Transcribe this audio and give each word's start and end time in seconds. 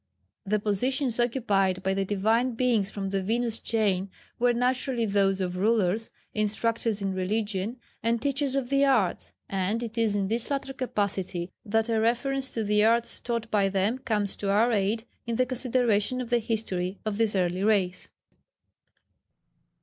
The 0.47 0.57
positions 0.57 1.19
occupied 1.19 1.83
by 1.83 1.93
the 1.93 2.05
divine 2.05 2.55
beings 2.55 2.89
from 2.89 3.09
the 3.11 3.21
Venus 3.21 3.59
chain 3.59 4.09
were 4.39 4.51
naturally 4.51 5.05
those 5.05 5.39
of 5.39 5.57
rulers, 5.57 6.09
instructors 6.33 7.03
in 7.03 7.13
religion, 7.13 7.77
and 8.01 8.19
teachers 8.19 8.55
of 8.55 8.71
the 8.71 8.83
arts, 8.83 9.31
and 9.47 9.83
it 9.83 9.99
is 9.99 10.15
in 10.15 10.27
this 10.27 10.49
latter 10.49 10.73
capacity 10.73 11.51
that 11.63 11.87
a 11.87 11.99
reference 11.99 12.49
to 12.49 12.63
the 12.63 12.83
arts 12.83 13.19
taught 13.21 13.51
by 13.51 13.69
them 13.69 13.99
comes 13.99 14.35
to 14.37 14.49
our 14.49 14.71
aid 14.71 15.03
in 15.27 15.35
the 15.35 15.45
consideration 15.45 16.19
of 16.19 16.31
the 16.31 16.39
history 16.39 16.97
of 17.05 17.19
this 17.19 17.35
early 17.35 17.63
race. 17.63 18.09